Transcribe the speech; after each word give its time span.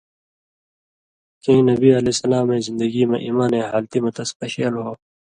کیں 1.43 1.61
نبیؑ 1.69 1.93
ایں 1.95 2.59
زندگی 2.67 3.01
مہ 3.09 3.17
ایمانَیں 3.25 3.67
حالتی 3.71 3.99
مہ 4.03 4.11
تَس 4.15 4.29
پشیل 4.37 4.73
ہو 4.83 4.91